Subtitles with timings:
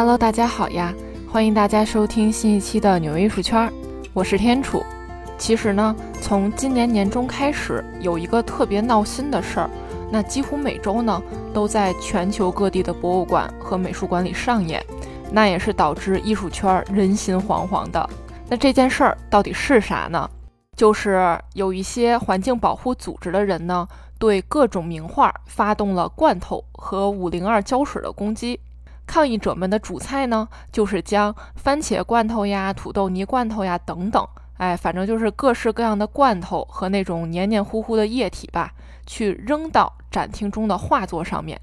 [0.00, 0.94] Hello，大家好呀！
[1.30, 3.70] 欢迎大家收听新一期的纽约艺术圈，
[4.14, 4.82] 我是天楚。
[5.36, 9.70] 其实呢，从今年年中开始，有一个特别闹心的事儿，
[10.10, 14.82] 那几乎每周呢都在全球各地的博物馆和美术馆里上演，
[15.30, 18.08] 那也是导致艺术圈人心惶惶的。
[18.48, 20.26] 那这件事儿到底是啥呢？
[20.78, 23.86] 就是有一些环境保护组织的人呢，
[24.18, 28.58] 对各种名画发动了罐头和五零二胶水的攻击。
[29.10, 34.24] 抗议者们的主菜呢，就是将番茄罐头呀、土豆泥罐头呀等等，
[34.56, 38.72] 哎，反正就是各式各样的罐头和那种黏黏糊糊的液体吧，
[39.04, 41.60] 去扔到展厅中的画作上面，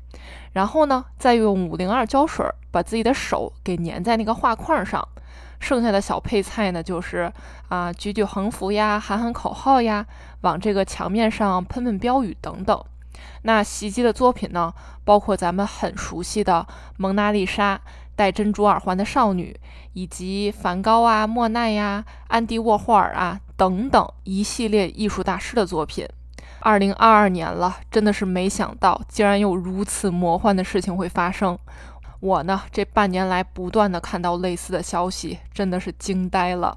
[0.52, 5.08] 然后呢，再用五零二胶水把自己的手给粘在那个画框上。
[5.62, 7.32] 剩下的小配菜呢，就是
[7.70, 10.06] 啊，举举横幅呀，喊喊口号呀，
[10.42, 12.84] 往这个墙面上喷喷标语等等。
[13.44, 14.74] 那袭击的作品呢，
[15.04, 16.66] 包括咱们很熟悉的
[16.98, 17.76] 《蒙娜丽莎》、
[18.16, 19.60] 戴珍珠耳环的少女，
[19.94, 26.08] 以及梵高啊、莫奈呀、安迪沃霍尔啊等等一系列艺术大师的作品。
[26.60, 31.58] 二零二二年了，真的是没想到，竟然有如此魔幻的事情会发生。
[32.20, 36.76] 我呢，这半年来不断的看到类似的消息，真的是惊呆了。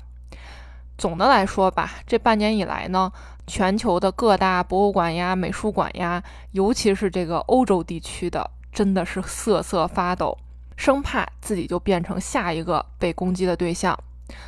[0.98, 3.10] 总的来说吧，这半年以来呢，
[3.46, 10.36] 全球的各大博物馆呀、美术馆呀，尤其是这个欧洲地区的，真的是瑟瑟发抖，
[10.76, 13.98] 生怕自己就变成下一个被攻击的对象。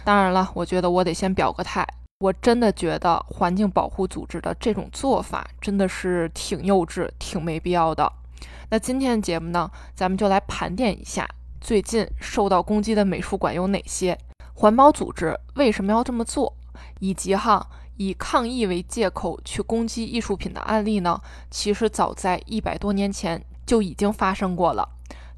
[0.05, 1.87] 当然了，我觉得我得先表个态，
[2.21, 8.11] 我真的觉得环境保护组织的这种做法真的是挺幼稚、挺没必要的。
[8.71, 11.29] 那今天的节目呢，咱们就来盘点一下
[11.61, 14.17] 最近受到攻击的美术馆有哪些。
[14.55, 16.55] 环保组织为什么要这么做？
[17.01, 21.21] 以及哈，以抗议为借口去攻击艺术品的案例呢？
[21.51, 24.89] 其实早在一百多年前就已经发生过了。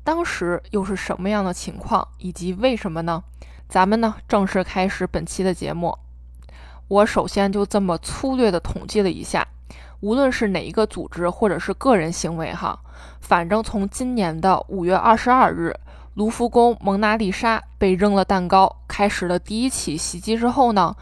[0.03, 2.07] 当时又是什么样的情况？
[2.19, 3.23] 以及为什么呢？
[3.69, 5.97] 咱们呢正式开始本期的节目。
[6.89, 9.47] 我首先就这么粗略的统计了一下，
[10.01, 12.79] 无论是哪一个组织或者是个人行为哈，
[13.21, 15.75] 反正从今年的五月二十二日。
[16.15, 20.95] 卢浮宫蒙娜丽莎被扔了蛋糕，开始了第一起袭击之后呢？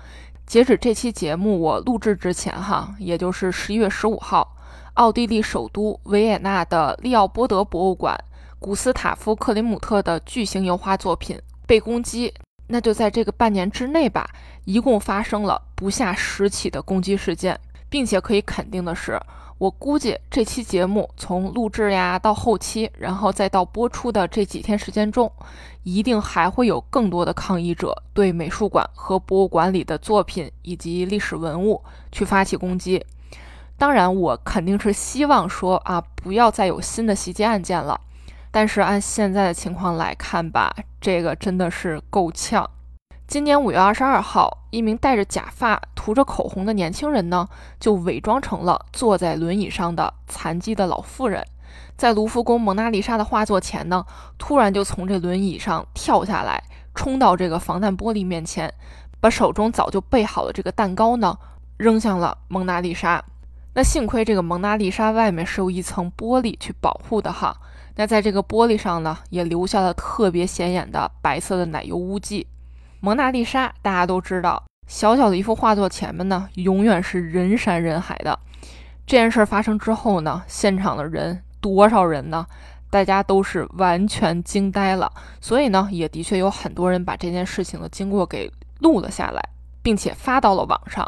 [0.53, 4.55] 截止这期节目我录制之前，哈，也就是十一月十五号，
[4.93, 8.23] 奥地利首都维也纳的利奥波德博物馆
[8.59, 12.35] 古斯塔夫克林姆特的巨型油画作品被攻击。
[12.67, 14.29] 那就在这个半年之内吧，
[14.67, 17.59] 一共发生了不下十起的攻击事件，
[17.89, 19.19] 并且可以肯定的是。
[19.63, 25.31] 我估计这期节目从录制呀到后期，然后再到播出的这几天时间中，
[25.85, 31.81] 一定还会有更多的抗议者对美术馆和博物馆里的作品以及历史文物
[32.11, 33.07] 去发起攻击。
[33.79, 38.01] 当然，我肯定是希望说啊，不要再有新的袭击案件了。
[38.51, 42.69] 但是按现在的情况来看吧，这个真的是够呛。
[43.33, 47.49] 今年五月二十二号，一名戴着假发、涂着口红的年轻人呢，
[47.81, 51.43] 就伪装成了坐在轮椅上的残疾的老妇人，
[51.97, 54.05] 在卢浮宫蒙娜丽莎的画作前呢，
[54.37, 56.63] 突然就从这轮椅上跳下来，
[56.95, 58.71] 冲到这个防弹玻璃面前，
[59.19, 61.39] 把手中早就备好的这个蛋糕呢，
[61.79, 63.25] 扔向了蒙娜丽莎。
[63.73, 67.57] 那幸亏这个蒙娜丽莎外面是有一层玻璃去保护的哈，
[67.97, 72.47] 那在这个玻璃上呢，也留下了特别显眼的白色的奶油污迹。
[73.05, 78.39] 蒙娜丽莎，大家都知道，小小的一幅画作前面呢，永远是人山人海的。
[79.05, 82.47] 这件事发生之后呢，现场的人多少人呢？
[82.91, 85.11] 大家都是完全惊呆了。
[85.41, 88.49] 所以呢，也的确有很多人把这件事情的经过给
[88.79, 89.43] 录了下来，
[89.83, 91.05] 并且发到了网上。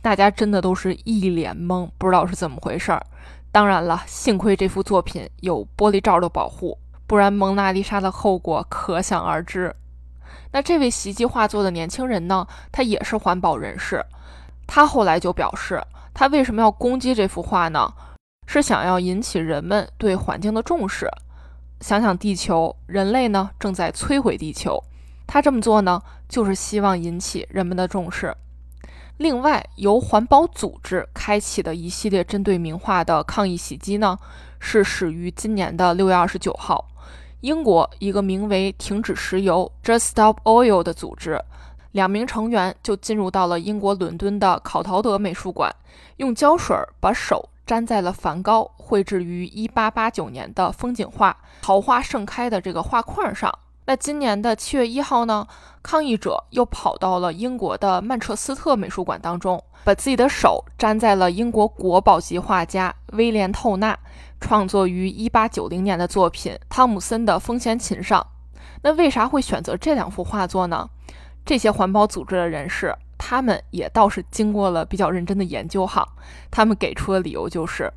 [0.00, 3.04] 大家真的都是一脸懵，不知道是怎么回事儿。
[3.50, 6.78] 当然了，幸亏这幅作品有玻璃罩的保护，
[7.08, 9.74] 不然蒙娜丽莎的后果可想而知。
[10.52, 12.46] 那这位袭击画作的年轻人呢？
[12.70, 14.04] 他也是环保人士。
[14.66, 15.82] 他后来就表示，
[16.14, 17.92] 他为什么要攻击这幅画呢？
[18.46, 21.08] 是想要引起人们对环境的重视。
[21.80, 24.82] 想想地球，人类呢正在摧毁地球。
[25.26, 28.36] 他这么做呢，就是希望引起人们的重视。
[29.16, 34.18] 另外，由环保组织开启的一系列针对名画的抗议袭击呢，
[34.60, 36.88] 是始于今年的六月二十九号。
[37.42, 41.42] 英国一个名为“停止石油 ”（Just Stop Oil） 的组织，
[41.90, 45.74] 两名成员就进入到了英国伦敦的考陶德美术馆，
[46.18, 53.52] 用胶水把手粘在了梵高绘制于1889年的风景画《桃花盛开》的这个画框上。
[53.86, 55.44] 那今年的七月一号呢，
[55.82, 63.98] 抗议者又跑到了英国的曼彻斯特美术馆当中，把自己的手粘在了英国国宝级画家威廉·透纳。
[64.42, 68.26] 创作于一八九零年的作品《汤姆森的风弦琴》上，
[68.82, 70.90] 那为啥会选择这两幅画作呢？
[71.44, 76.06] 这些环保组织的人士，他们也倒是经过了比较认真的研究哈。
[76.50, 77.90] 他们给出的理由就是，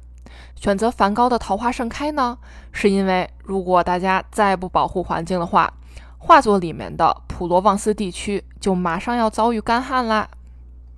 [0.55, 2.37] 选择梵高的《桃花盛开》呢，
[2.71, 5.73] 是因为如果大家再不保护环境的话，
[6.19, 10.29] 画作里面的普罗旺斯地区就马上要遭遇干旱啦。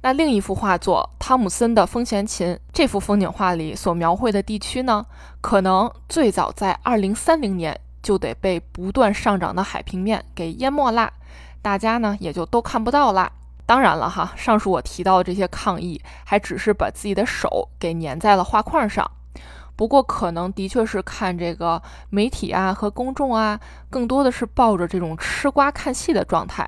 [0.08, 5.06] 那另一幅画作汤姆森的《风弦琴》，这幅风景画里所描绘的地区呢，
[5.42, 11.12] 可能最早在二零三零年就得被不断上涨的海平面给淹没啦，
[11.62, 13.30] 大家呢也就都看不到啦。
[13.66, 19.12] 当然了哈，上述我提到的这些抗议，还只是把自己的手给粘在了画框上。
[19.76, 26.66] 不过，可能的确是看这个媒体啊和公众啊，更多的是抱着这种吃瓜看戏的状态。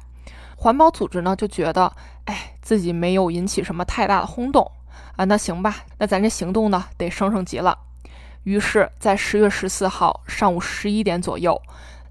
[0.57, 1.89] 环保组织呢就觉得，
[2.29, 4.71] 哎，自己没有引起什么太大的轰动
[5.15, 7.75] 啊，那行吧，那咱这行动呢得升升级了。
[8.43, 11.59] 于是，在十月十四号上午十一点左右，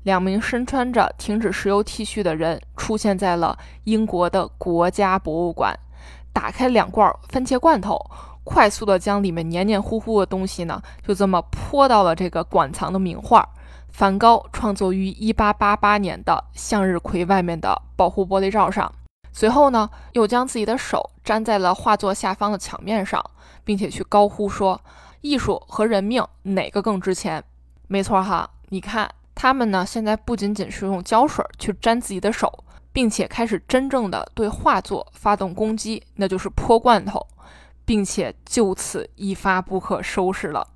[0.03, 5.79] 两名身穿着停止石油 T 恤的人出现在了英国的国家博物馆，
[6.32, 7.97] 打开两罐番茄罐头。
[8.43, 13.49] 快速的将里面黏黏糊糊的东西呢，就这么泼到了这个馆藏的名画——
[13.93, 18.93] 梵高创作于1888年的向日葵外面的保护玻璃罩上。
[19.33, 23.25] 随后呢，又将自己的手粘在了画作下方的墙面上，
[23.65, 24.81] 并且去高呼说
[25.23, 27.43] ：“艺术和人命哪个更值钱？”
[27.89, 37.27] 没错哈，你看他们呢，现在不仅仅是用胶水去粘自己的手，并且开始真正的对画作发动攻击，那就是泼罐头。
[37.85, 40.69] 并且就此一发不可收拾了。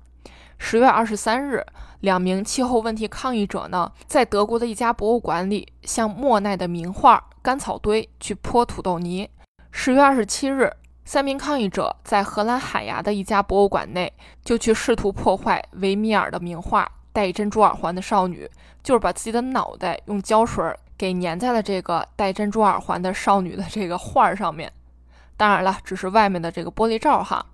[0.57, 1.63] 十月二十三日，
[1.99, 9.29] 两名气候问题抗议者呢，在德国的一家博物馆里向莫奈的名画《干草堆》去泼土豆泥。
[9.69, 10.71] 十月二十七日，
[11.03, 14.11] 三名抗议者在荷兰海牙的一家博物馆内
[14.45, 18.45] 就去试图破坏维米尔的名画《戴珍珠耳环的少女》，
[18.81, 20.63] 就是把自己的脑袋用胶水
[20.97, 24.71] 给粘在了这个戴珍珠耳环的少女的这个画上面。
[25.35, 27.45] 当然了，只是外面的这个玻璃罩哈。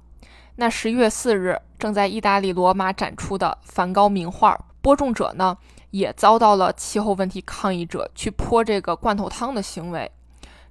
[0.57, 5.57] 那十一月四日，正在意大利罗马展出的梵高名画《播种者》呢，
[5.91, 10.11] 也遭到了气候问题抗议者去泼这个罐头汤的行为。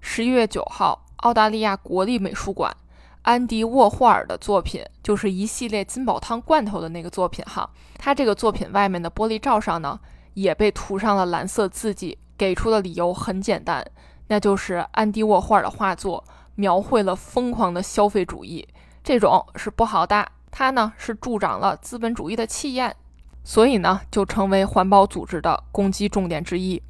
[0.00, 2.76] 十一月九号，澳大利亚国立美术馆
[3.22, 7.68] 安迪沃霍尔的作品，就是一系列金宝汤罐头的那个作品哈。
[7.98, 9.98] 他这个作品外面的玻璃罩上呢，
[10.34, 12.18] 也被涂上了蓝色字迹。
[12.36, 13.84] 给出的理由很简单，
[14.28, 16.24] 那就是安迪沃霍尔的画作。
[16.54, 18.66] 描绘了疯狂的消费主义，
[19.04, 20.26] 这种是不好的。
[20.50, 22.96] 它呢是助长了资本主义的气焰，
[23.44, 26.82] 所以呢就成为环保组织的攻击重点之一。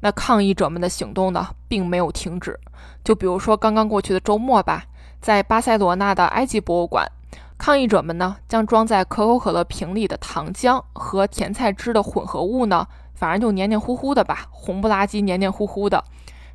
[0.00, 2.58] 那抗议者们的行动呢并没有停止。
[3.02, 4.84] 就比如说刚刚过去的周末吧，
[5.20, 7.10] 在巴塞罗那的埃及博物馆，
[7.56, 16.04] 抗议者们呢将装在可口可乐瓶里的糖浆和甜菜汁的混合物呢，反正就黏黏糊糊的吧，红不拉几、黏黏糊糊的。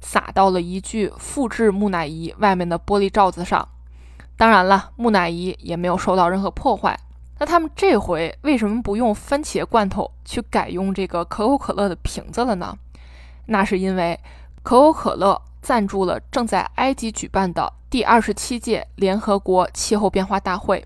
[0.02, 3.68] 撒到了一具复制木乃伊外面的玻璃罩子上，
[4.38, 6.98] 当然了，木乃伊也没有受到任何破坏。
[7.40, 12.78] 那他们这回为什么不用番茄罐头去改用这个可口可乐的瓶子了呢？
[13.48, 14.20] 那是因为
[14.62, 20.86] 可口可乐赞助了正在埃及举办的第二十七届联合国气候变化大会，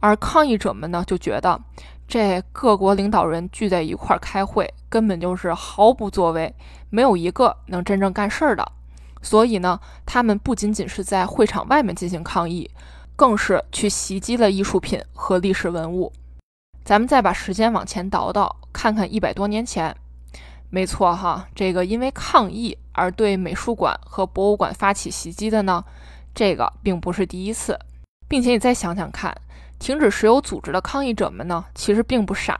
[0.00, 1.60] 而抗议者们呢就觉得。
[2.08, 6.54] 这各国领导人聚在一块儿开会，根本就是毫不作为，
[6.90, 8.70] 没有一个能真正干事儿的。
[9.22, 12.70] 所以呢，他们不仅仅是在会场外面进行抗议，
[13.16, 16.12] 更是去袭击了艺术品和历史文物。
[16.84, 19.94] 咱们再把时间往前倒倒，看看一百多年前。
[20.70, 25.84] 没错哈，这个因为抗议而对美术馆和博物馆发起袭击的呢，
[26.34, 27.78] 这个并不是第一次，
[28.26, 29.36] 并且你再想想看。
[29.78, 32.58] 停止石油组织的抗议者们呢，其实并不傻，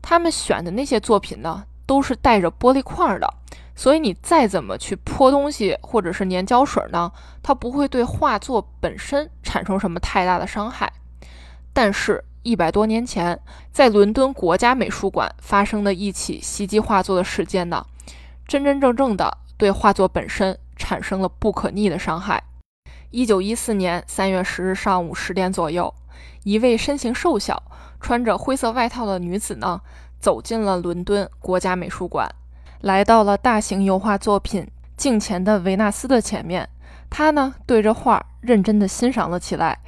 [0.00, 3.34] 他们选的那些作品呢，都是带着玻璃块的，
[3.74, 7.10] 所以你再怎么去泼东西或者是粘胶水呢，
[7.42, 10.92] 它不会对画作本身产生什么太大的伤害。
[11.72, 17.86] 但是，一百多年前，在伦敦国家美术馆发生的一起袭击画作的事件呢，
[18.46, 22.42] 真真正正的对画作本身产生了不可逆的伤害。
[23.10, 25.94] 一九一四年三月十日上午十点左右。
[26.44, 27.62] 一位身形瘦小、
[28.00, 29.80] 穿着灰色外套的女子呢，
[30.18, 32.28] 走进了伦敦国家美术馆，
[32.82, 34.62] 来到了大型油画作品
[34.96, 36.68] 《镜前的维纳斯》的前面。
[37.08, 39.78] 他呢，对着画认真地欣赏了起来，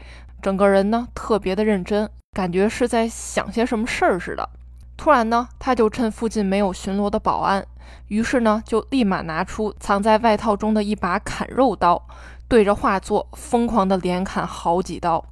[0.40, 4.48] 整个人呢，特别的认真，感觉是在想些什么事儿似的。
[4.96, 7.66] 突然呢，他就趁附近没有巡逻的保安，
[8.06, 12.00] 于是呢，就立马拿出藏在外套中的一把砍肉刀，
[12.46, 15.24] 对着画作疯狂地连砍好几刀。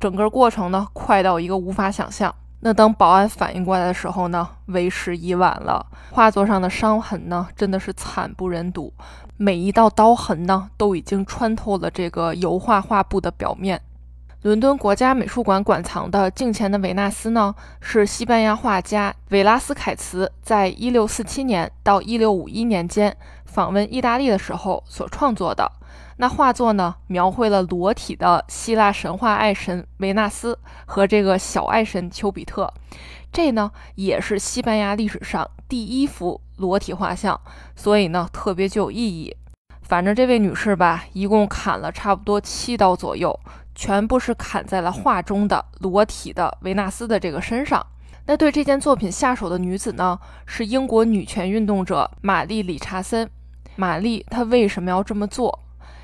[0.00, 2.34] 整个过程呢，快到一个无法想象。
[2.66, 5.84] 那等保安反应过来的时候呢，为时已晚了。
[6.12, 8.90] 画作上的伤痕呢，真的是惨不忍睹，
[9.36, 13.78] 每一道刀痕呢，都已经穿透了这个油画画布的表面。
[14.40, 23.14] 伦敦国家美术馆馆藏的镜前的维纳斯呢，是西班牙画家维拉斯凯茨在1647年到1651年间
[23.54, 25.70] 访问意大利的时候所创作的。
[26.16, 32.68] 那画作呢，描绘了裸体的希腊神话爱神维纳斯和这个小爱神丘比特。
[33.30, 37.40] 这呢，也是西班牙历史上第一幅裸体画像，
[37.76, 39.36] 所以呢，特别具有意义。
[39.82, 43.38] 反正这位女士吧，一共砍了差不多七刀左右。
[43.76, 47.84] 全部是砍在了画中的裸体的维纳斯的这个身上。
[48.26, 53.30] 那对这件作品下手的女子呢，是英国女权运动者玛丽·理查森。
[53.76, 55.58] 玛丽她为什么要这么做？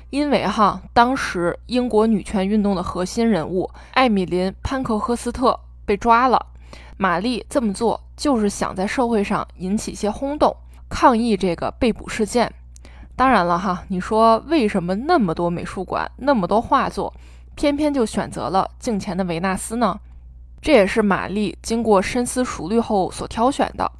[0.09, 6.47] 因为哈，当时英国女权运动的核心人物艾米琳·潘克赫斯特被抓了。
[6.97, 10.55] 玛丽这么做就是想在社会上引起一些轰动，
[10.89, 12.51] 抗议这个被捕事件。
[13.15, 17.13] 当然了哈，你说为什么那么多美术馆那么多画作？
[17.55, 19.99] 偏偏就选择了镜前的维纳斯呢？
[20.61, 23.91] 这也是玛丽经过深思熟虑后所挑选的。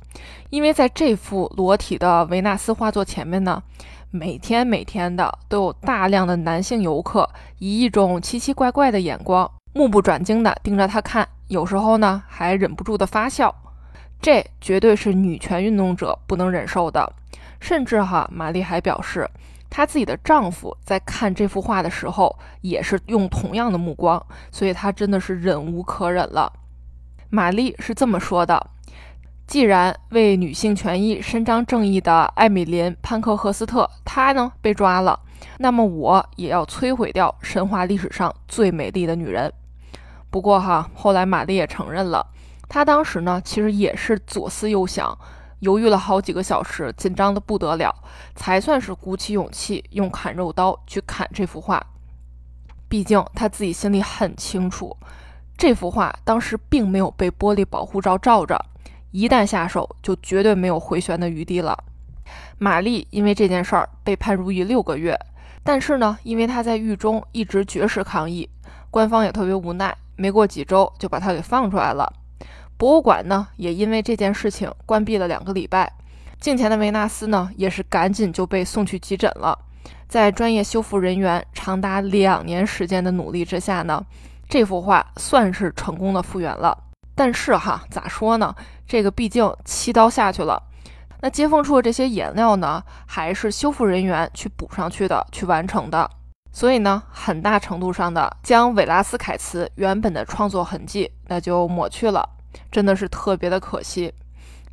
[0.49, 3.61] 因为在这幅裸体的维纳斯画作前面呢，
[4.09, 13.53] 每天每天的都有大量的男性游客以一种奇奇怪怪的眼光，目不转睛地盯着他看，有时候呢还忍不住的发笑。
[14.21, 17.13] 这绝对是女权运动者不能忍受的。
[17.59, 19.29] 甚至哈，玛丽还表示。
[19.73, 26.51] 她自己的丈夫在看这幅画的时候，也是用同样的目光，所以她真的是忍无可忍了。
[27.29, 28.69] 玛丽是这么说的
[29.51, 35.19] ：“既然为女性权益伸张正义的艾米琳·潘克赫斯特，她呢被抓了，
[35.57, 39.51] 那么我也要摧毁掉神话历史上最美丽的女人。”
[40.31, 42.25] 不过哈，后来玛丽也承认了，
[42.69, 45.17] 她当时呢其实也是左思右想。
[45.59, 47.93] 犹豫了好几个小时，紧张的不得了，
[48.37, 51.85] 才算是鼓起勇气用砍肉刀去砍这幅画。
[52.87, 54.95] 毕竟他自己心里很清楚，
[55.57, 58.57] 这幅画当时并没有被玻璃保护罩罩着，
[59.11, 61.77] 一旦下手就绝对没有回旋的余地了。
[62.57, 65.17] 玛丽因为这件事儿被判入狱六个月，
[65.63, 68.49] 但是呢，因为她在狱中一直绝食抗议，
[68.89, 72.11] 官方也特别无奈，没过几周就把他给放出来了。
[72.77, 75.91] 博物馆呢，也因为这件事情关闭了两个礼拜。
[76.39, 79.57] 镜前的维纳斯呢，也是赶紧就被送去急诊了。
[80.07, 84.03] 在专业修复人员长达两年时间的努力之下呢，
[84.49, 86.77] 这幅画算是成功的复原了。
[87.13, 88.55] 但是哈，咋说呢？
[88.91, 90.61] 这个毕竟七刀下去了，
[91.21, 96.09] 那接缝处的这些颜料呢，还是修复人员去补上去的，去完成的。
[96.51, 102.27] 所以呢，很大程度上的将韦拉斯凯茨原本的创作痕迹那就抹去了。
[102.69, 104.13] 真的是特别的可惜。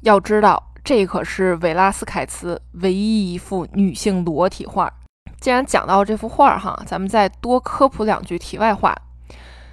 [0.00, 4.92] 要知道，这可是维拉斯凯茨唯一一幅女性裸体画。
[5.40, 8.92] 既然讲到这幅画哈，咱们再多科普两句题外话。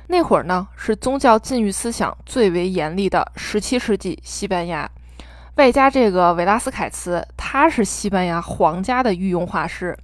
[0.07, 4.89] 那会儿呢，是宗教禁欲思想最为严厉的17世纪西班牙，
[5.55, 9.97] 外加这个维拉斯凯茨，他是西班牙皇家的御用画师，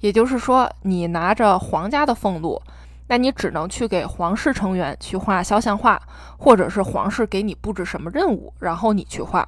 [0.00, 2.60] 也就是说，你拿着皇家的俸禄。
[3.06, 6.00] 那你只能去给皇室成员去画肖像画，
[6.38, 9.46] 或者是皇室给你布置什么任务，然后你去画。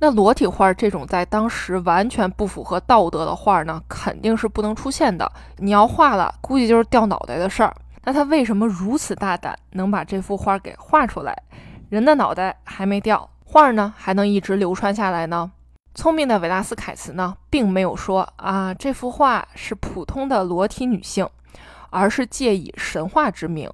[0.00, 5.30] 那裸体画这种在当时完全不符合道德的画呢，肯定是不能出现的。
[5.58, 7.72] 你要画了，估计就是掉脑袋的事儿。
[8.04, 11.36] 那他为什么如此大胆，能把这幅画给画出来？
[11.88, 15.52] 人的脑袋还没掉，画呢还能一直流传下来呢？
[15.94, 21.28] 聪明的维拉斯凯茨呢，并没有说啊，这幅画是普通的裸体女性。
[21.94, 23.70] 而是借以神话之名，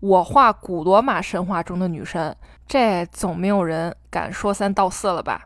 [0.00, 2.36] 我画古罗马神话中的女神，
[2.66, 5.44] 这总没有人敢说三道四了吧？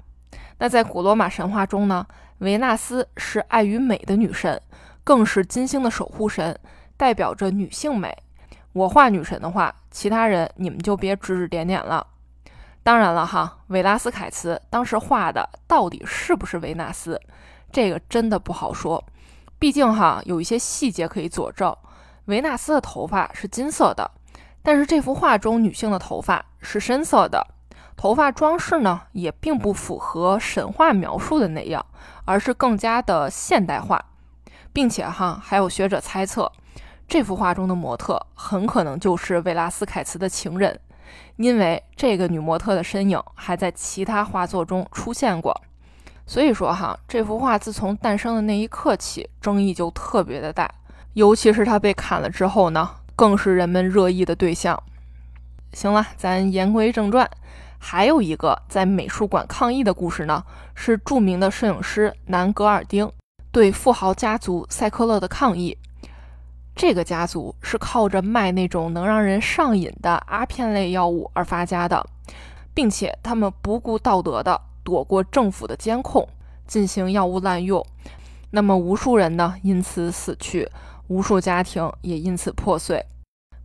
[0.57, 2.07] 那在古罗马神话中呢，
[2.39, 4.59] 维纳斯是爱与美的女神，
[5.05, 6.59] 更是金星的守护神，
[6.97, 8.17] 代表着女性美。
[8.73, 12.07] 我画女神的话，其他人你们就别指指点点了。
[12.83, 17.21] 当然了哈，维拉斯凯茨当时画的到底是不是维纳斯，
[17.73, 19.03] 这个真的不好说，
[19.59, 21.75] 毕竟哈有一些细节可以佐证。
[22.27, 24.11] 维纳斯的头发是金色的，
[24.63, 27.47] 但是这幅画中女性的头发是深色的，
[27.97, 31.85] 头发装饰呢也并不符合神话描述的那样，
[32.25, 34.05] 而是更加的现代化，
[34.73, 36.53] 并且哈还有学者猜测，
[37.09, 40.79] 这幅画中的模特很可能就是维拉斯凯茨的情人，
[41.37, 45.55] 因为这个女模特的身影还在其他画作中出现过，
[46.27, 50.69] 所以说哈这幅画自从诞生的那一刻起，争议就特别的大。
[51.15, 54.83] 尤其是它被砍了之后呢，更是人们热议的对象。
[55.73, 57.29] 行了，咱言归正传。
[57.79, 60.43] 还有一个在美术馆抗议的故事呢，
[60.75, 63.11] 是著名的摄影师南格尔丁
[63.53, 65.79] 对富豪家族塞克勒的抗议。
[66.77, 72.07] 这个家族是靠着卖那种能让人上瘾的阿片类药物而发家的，
[72.75, 76.29] 并且他们不顾道德的躲过政府的监控，
[76.67, 77.83] 进行药物滥用。
[78.51, 80.69] 那么无数人呢因此死去，
[81.09, 83.03] 无数家庭也因此破碎，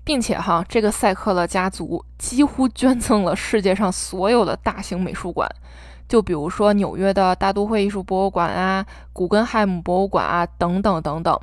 [0.05, 5.53] 并且哈，这个塞克勒家族几乎捐赠了世界上所有的大型美术馆，
[6.07, 11.37] 就比如说纽约的大都会艺术博物馆啊、古根海姆博物馆啊等等等等。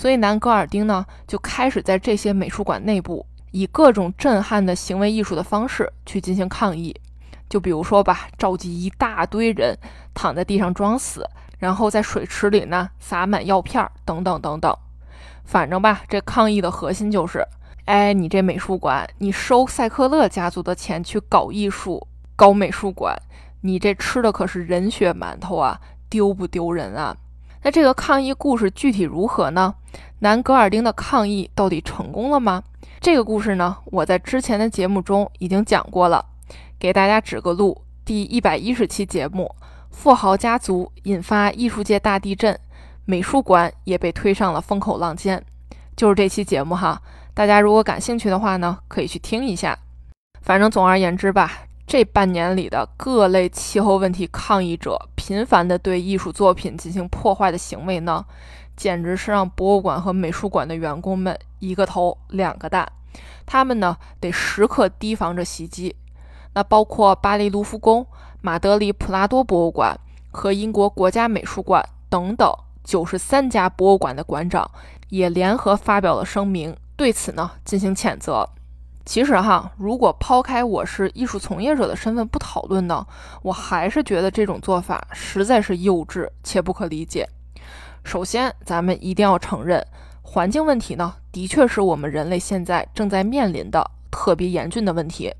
[0.00, 6.98] 所以南格尔丁呢，就开始在这些美术馆内部以各种震撼的行为艺术的方式去进行抗议。
[7.50, 9.76] 就比如说吧，召集一大堆人
[10.14, 11.28] 躺在地上装死，
[11.58, 14.74] 然后在水池里呢撒满药片儿，等等等等。
[15.44, 17.46] 反正吧，这抗议的核心就是：
[17.84, 23.14] 哎，你这美术馆，你收塞克勒家族的钱去搞艺术、搞美术馆，
[23.60, 25.78] 你这吃的可是人血馒头啊，
[26.08, 27.14] 丢不丢人啊？
[27.62, 29.74] 那这个抗议故事具体如何呢？
[30.20, 32.62] 南格尔丁的抗议到底成功了吗？
[33.00, 36.24] 这个故事呢，我在之前的节目中已经讲过了，
[36.78, 37.82] 给大家指个路。
[38.04, 39.54] 第一百一十期节目，
[39.90, 42.58] 富豪家族引发艺术界大地震，
[43.04, 45.44] 美术馆也被推上了风口浪尖，
[45.96, 47.00] 就是这期节目哈。
[47.34, 49.78] 大家如果感兴趣的话呢，可以去听一下。
[50.42, 51.52] 反正总而言之吧。
[51.90, 58.24] 这半年里的各类气候问题抗议者频繁地对艺术作品进行破坏的行为呢，
[58.76, 62.88] 简直是让博物馆和美术馆的员工们一个头两个大。
[63.44, 65.96] 他们呢得时刻提防着袭击。
[66.54, 68.06] 那包括巴黎卢浮宫、
[68.40, 69.98] 马德里普拉多博物馆
[70.30, 72.48] 和英国国家美术馆等等
[72.84, 74.70] 九十三家博物馆的馆长
[75.08, 78.48] 也联合发表了声明，对此呢进行谴责。
[79.04, 83.04] 其实哈，如果抛开我是艺术从业者的身份不讨论呢，
[83.42, 87.26] 我还是觉得这种做法实在是幼稚且不可理解。
[88.04, 89.84] 首先，咱们一定要承认，
[90.22, 95.34] 环境问题呢，的确是我们人类现在正在面临的特别严峻的问题。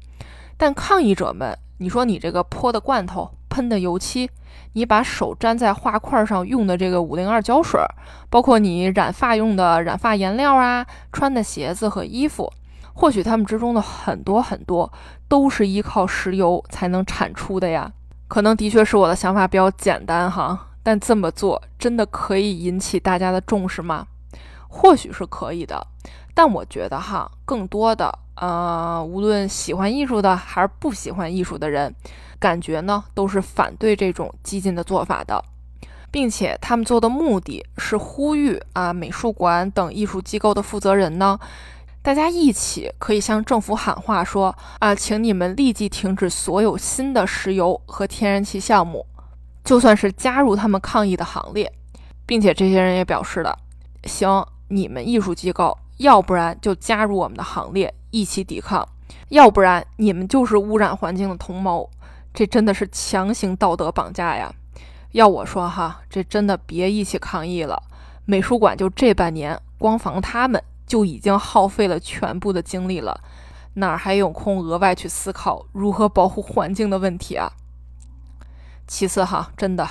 [0.57, 4.31] 但抗议者们，你说你这个泼的罐头、喷的油漆，
[4.73, 7.81] 你把手粘在画块上用的这个五零二胶水，
[8.29, 12.53] 包括你染发用的染发颜料啊，穿的鞋子和衣服。
[13.01, 14.93] 或许他们之中的很多很多
[15.27, 17.91] 都是依靠石油才能产出的呀，
[18.29, 24.07] 可能的确是我的想法比较简单哈，但这么做真的可以引起大家的重视吗？
[24.69, 25.87] 或许是可以的，
[26.35, 31.95] 但我觉得哈，更多的呃，无论喜欢艺术的还是不喜欢艺术的人，
[32.39, 35.43] 感觉呢都是反对这种激进的做法的，
[36.11, 41.41] 并且他们做的目的是呼吁啊，美术馆等艺术机构的负责人呢。
[42.03, 49.05] 大家一起可以向政府喊话说啊，请你们立即停止所有新的石油和天然气项目，
[49.63, 51.71] 就算是加入他们抗议的行列，
[52.25, 53.59] 并且这些人也表示了，
[54.05, 58.89] 行，你们艺术机构，要不然就加入我们的行列，一起抵抗，
[59.29, 61.91] 要不然你们就是污染环境的同谋，
[62.33, 64.51] 这真的是强行道德绑架呀！
[65.13, 67.83] 要我说哈，这真的别一起抗议了，
[68.25, 70.63] 美术馆就这半年，光防他们。
[70.91, 73.21] 就已经耗费了全部的精力了，
[73.75, 77.53] 哪还有空额外去思考如何保护环境的问题啊？
[78.89, 79.87] 其次哈，真的，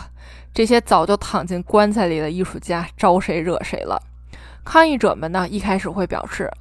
[0.54, 3.98] 这些早就躺进棺材里的艺术家招谁惹谁了？
[4.66, 6.52] 抗议者们呢，一开始会表示，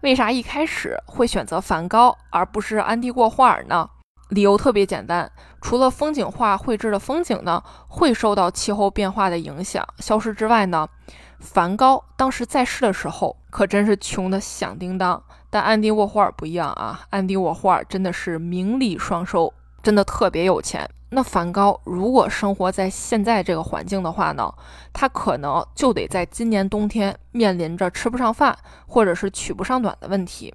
[0.00, 3.88] 为啥一开始会选择梵高而不是安迪沃霍尔呢？
[4.30, 5.30] 理由特别简单，
[5.60, 10.88] 除了风景画绘制的风景呢会受到气候变化的影响消失之外呢？
[11.44, 17.06] 梵高当时在世的时候可真是穷得响叮当，但安迪沃霍尔不一样啊！
[17.10, 19.52] 安迪沃霍尔真的是名利双收，
[19.82, 20.88] 真的特别有钱。
[21.10, 24.52] 那梵高如果生活在现在这个环境的话呢，
[24.92, 30.52] 他可能就得在今年冬天面临着吃不上饭或者是取不上暖的问题。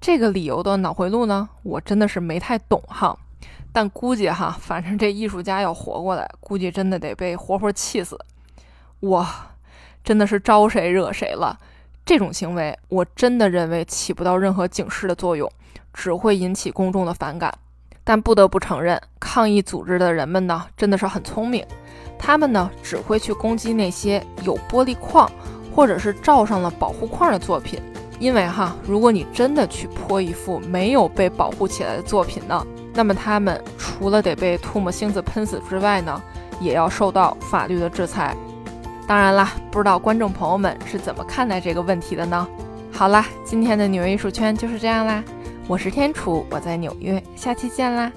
[0.00, 3.18] 这个理由的脑回路呢，我真的是没太懂哈。
[3.70, 8.18] 但估计哈，反正这艺术家要活过来，估计真的得被活活气死。
[9.00, 9.48] 哇！
[10.08, 11.58] 真的是招谁惹谁了？
[12.06, 15.46] 这种行为，我真的认为起不到任何警示的作用，
[15.92, 17.52] 只会引起公众的反感。
[18.04, 21.62] 但不得不承认，抗议组织的人们呢，真的是很聪明。
[22.18, 25.30] 他们呢，只会去攻击那些有玻璃框
[25.76, 27.78] 或者是罩上了保护框的作品。
[28.18, 36.18] 因为哈，如果你真的去泼一幅没有被保护起来的作品呢，那么他们除了得被唾沫星子喷死之外呢，
[36.62, 38.34] 也要受到法律的制裁。
[39.08, 42.46] 当然啦，不知道观众朋友们是怎么看待这个问题的呢？
[42.92, 45.24] 好啦，今天的纽约艺术圈就是这样啦，
[45.66, 48.12] 我是天楚，我在纽约，下期见啦。